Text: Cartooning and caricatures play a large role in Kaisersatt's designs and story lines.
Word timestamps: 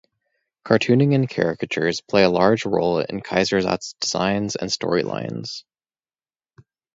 Cartooning 0.65 1.13
and 1.13 1.29
caricatures 1.29 2.01
play 2.01 2.23
a 2.23 2.29
large 2.31 2.65
role 2.65 2.97
in 3.01 3.21
Kaisersatt's 3.21 3.93
designs 4.01 4.55
and 4.55 4.71
story 4.71 5.03
lines. 5.03 5.63